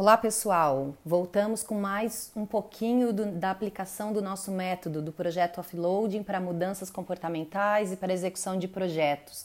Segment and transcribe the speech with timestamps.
[0.00, 5.58] Olá pessoal, voltamos com mais um pouquinho do, da aplicação do nosso método do projeto
[5.60, 9.44] offloading para mudanças comportamentais e para execução de projetos.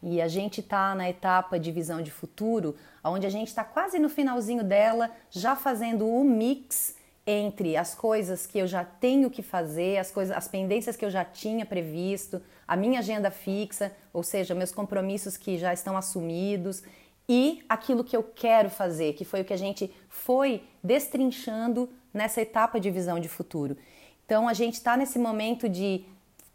[0.00, 3.98] E a gente está na etapa de visão de futuro, onde a gente está quase
[3.98, 6.94] no finalzinho dela, já fazendo o mix
[7.26, 11.10] entre as coisas que eu já tenho que fazer, as coisas, as pendências que eu
[11.10, 16.84] já tinha previsto, a minha agenda fixa, ou seja, meus compromissos que já estão assumidos
[17.28, 22.40] e aquilo que eu quero fazer, que foi o que a gente foi destrinchando nessa
[22.40, 23.76] etapa de visão de futuro.
[24.24, 26.04] Então a gente está nesse momento de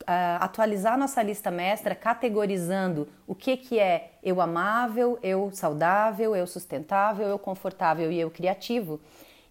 [0.01, 6.47] uh, atualizar nossa lista mestra, categorizando o que, que é eu amável, eu saudável, eu
[6.47, 8.99] sustentável, eu confortável e eu criativo.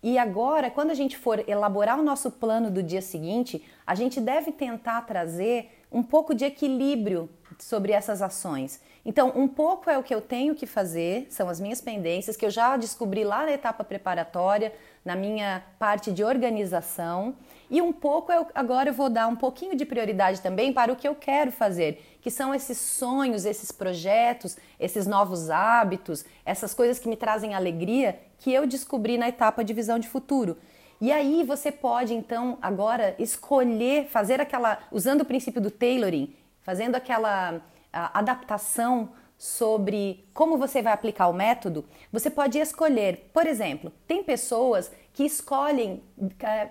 [0.03, 4.21] E agora, quando a gente for elaborar o nosso plano do dia seguinte, a gente
[4.21, 7.31] deve tentar trazer um pouco de equilíbrio
[7.63, 8.81] sobre essas ações.
[9.05, 12.45] Então, um pouco é o que eu tenho que fazer, são as minhas pendências, que
[12.45, 14.73] eu já descobri lá na etapa preparatória,
[15.05, 17.35] na minha parte de organização,
[17.71, 20.97] e um pouco eu, agora eu vou dar um pouquinho de prioridade também para o
[20.97, 26.99] que eu quero fazer, que são esses sonhos, esses projetos, esses novos hábitos, essas coisas
[26.99, 30.57] que me trazem alegria que eu descobri na etapa de visão de futuro.
[31.01, 36.95] E aí você pode então agora escolher fazer aquela, usando o princípio do tailoring, fazendo
[36.95, 37.61] aquela
[37.93, 44.91] adaptação sobre como você vai aplicar o método, você pode escolher, por exemplo, tem pessoas
[45.13, 46.03] que escolhem
[46.41, 46.69] é,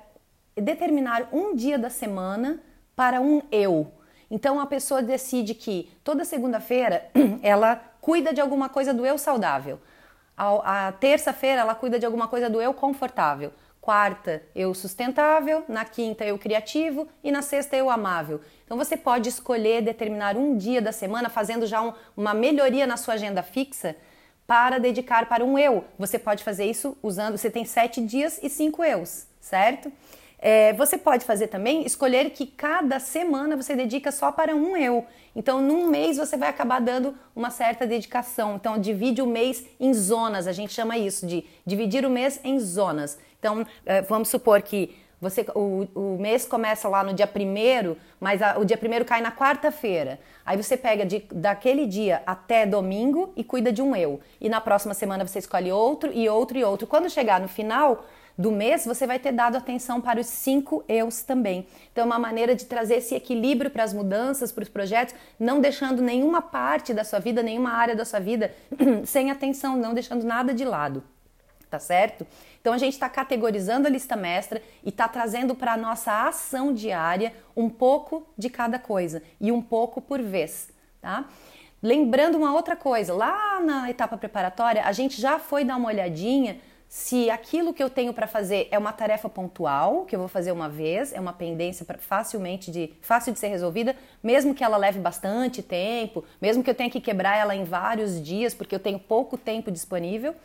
[0.56, 2.62] determinar um dia da semana
[2.96, 3.92] para um eu.
[4.30, 7.10] Então a pessoa decide que toda segunda-feira
[7.44, 9.80] ela cuida de alguma coisa do eu saudável.
[10.36, 13.52] A, a terça-feira ela cuida de alguma coisa do eu confortável
[13.82, 18.40] quarta eu sustentável, na quinta eu criativo e na sexta eu amável.
[18.64, 22.96] Então você pode escolher determinar um dia da semana fazendo já um, uma melhoria na
[22.96, 23.96] sua agenda fixa
[24.46, 25.84] para dedicar para um eu.
[25.98, 29.92] Você pode fazer isso usando, você tem sete dias e cinco eus, certo?
[30.42, 35.06] É, você pode fazer também escolher que cada semana você dedica só para um eu.
[35.36, 38.56] Então, num mês você vai acabar dando uma certa dedicação.
[38.56, 40.48] Então, divide o mês em zonas.
[40.48, 43.20] A gente chama isso de dividir o mês em zonas.
[43.40, 48.42] Então, é, vamos supor que você, o, o mês começa lá no dia primeiro, mas
[48.42, 50.20] a, o dia primeiro cai na quarta-feira.
[50.44, 54.20] Aí você pega de, daquele dia até domingo e cuida de um eu.
[54.42, 56.88] E na próxima semana você escolhe outro e outro e outro.
[56.88, 58.04] Quando chegar no final,
[58.38, 61.68] do mês, você vai ter dado atenção para os cinco eus também.
[61.92, 65.60] Então, é uma maneira de trazer esse equilíbrio para as mudanças, para os projetos, não
[65.60, 68.54] deixando nenhuma parte da sua vida, nenhuma área da sua vida
[69.06, 71.04] sem atenção, não deixando nada de lado.
[71.70, 72.28] Tá certo?
[72.60, 76.74] Então a gente está categorizando a lista mestra e está trazendo para a nossa ação
[76.74, 80.70] diária um pouco de cada coisa e um pouco por vez,
[81.02, 81.26] tá?
[81.82, 86.60] Lembrando uma outra coisa, lá na etapa preparatória a gente já foi dar uma olhadinha
[86.92, 90.52] se aquilo que eu tenho para fazer é uma tarefa pontual, que eu vou fazer
[90.52, 95.00] uma vez, é uma pendência facilmente de fácil de ser resolvida, mesmo que ela leve
[95.00, 99.00] bastante tempo, mesmo que eu tenha que quebrar ela em vários dias, porque eu tenho
[99.00, 100.36] pouco tempo disponível,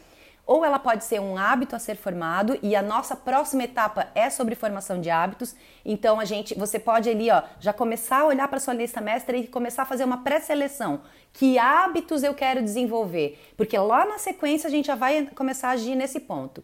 [0.46, 4.30] ou ela pode ser um hábito a ser formado e a nossa próxima etapa é
[4.30, 5.56] sobre formação de hábitos.
[5.84, 9.36] Então a gente, você pode ali, ó, já começar a olhar para sua lista mestra
[9.36, 11.00] e começar a fazer uma pré-seleção.
[11.32, 13.52] Que hábitos eu quero desenvolver?
[13.56, 16.62] Porque lá na sequência a gente já vai começar a agir nesse ponto.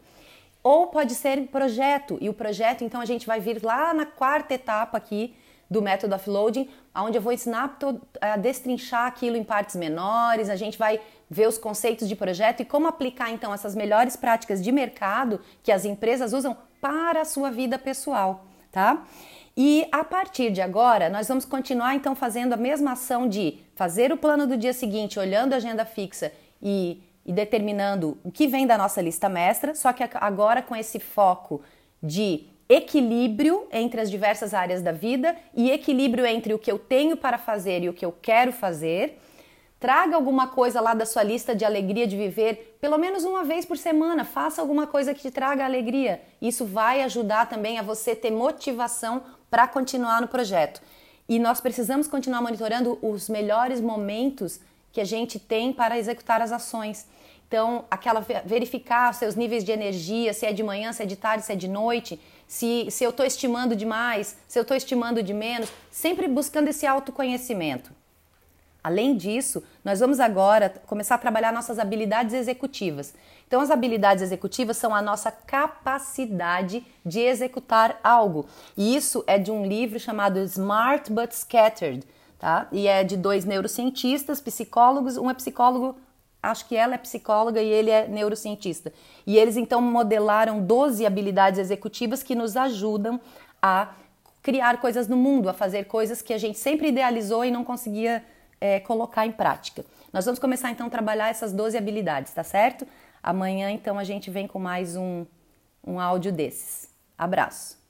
[0.62, 4.54] Ou pode ser projeto, e o projeto, então a gente vai vir lá na quarta
[4.54, 5.34] etapa aqui
[5.72, 7.78] do método offloading, onde eu vou ensinar
[8.20, 11.00] a destrinchar aquilo em partes menores, a gente vai
[11.30, 15.72] ver os conceitos de projeto e como aplicar então essas melhores práticas de mercado que
[15.72, 19.02] as empresas usam para a sua vida pessoal, tá?
[19.56, 24.12] E a partir de agora, nós vamos continuar então fazendo a mesma ação de fazer
[24.12, 28.66] o plano do dia seguinte, olhando a agenda fixa e, e determinando o que vem
[28.66, 31.62] da nossa lista mestra, só que agora com esse foco
[32.02, 37.16] de equilíbrio entre as diversas áreas da vida e equilíbrio entre o que eu tenho
[37.16, 39.18] para fazer e o que eu quero fazer
[39.82, 43.64] Traga alguma coisa lá da sua lista de alegria de viver, pelo menos uma vez
[43.64, 44.24] por semana.
[44.24, 46.22] Faça alguma coisa que te traga alegria.
[46.40, 50.80] Isso vai ajudar também a você ter motivação para continuar no projeto.
[51.28, 54.60] E nós precisamos continuar monitorando os melhores momentos
[54.92, 57.04] que a gente tem para executar as ações.
[57.48, 61.44] Então, aquela verificar seus níveis de energia, se é de manhã, se é de tarde,
[61.44, 62.20] se é de noite,
[62.52, 66.86] se, se eu estou estimando demais, se eu estou estimando de menos, sempre buscando esse
[66.86, 67.90] autoconhecimento.
[68.84, 73.14] Além disso, nós vamos agora começar a trabalhar nossas habilidades executivas.
[73.48, 78.44] Então, as habilidades executivas são a nossa capacidade de executar algo.
[78.76, 82.06] E isso é de um livro chamado Smart But Scattered,
[82.38, 82.68] tá?
[82.70, 85.96] E é de dois neurocientistas, psicólogos, um é psicólogo
[86.42, 88.92] acho que ela é psicóloga e ele é neurocientista.
[89.26, 93.20] E eles então modelaram 12 habilidades executivas que nos ajudam
[93.60, 93.94] a
[94.42, 98.24] criar coisas no mundo, a fazer coisas que a gente sempre idealizou e não conseguia
[98.60, 99.84] é, colocar em prática.
[100.12, 102.86] Nós vamos começar então a trabalhar essas 12 habilidades, tá certo?
[103.22, 105.24] Amanhã então a gente vem com mais um,
[105.86, 106.90] um áudio desses.
[107.16, 107.81] Abraço!